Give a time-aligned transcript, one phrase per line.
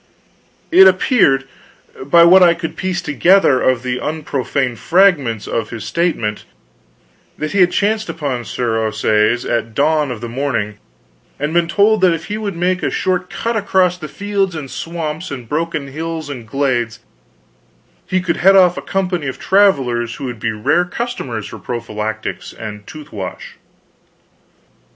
[0.71, 1.47] It appeared,
[2.05, 6.43] by what I could piece together of the unprofane fragments of his statement,
[7.37, 10.79] that he had chanced upon Sir Ossaise at dawn of the morning,
[11.39, 14.71] and been told that if he would make a short cut across the fields and
[14.71, 16.97] swamps and broken hills and glades,
[18.07, 22.53] he could head off a company of travelers who would be rare customers for prophylactics
[22.53, 23.57] and tooth wash.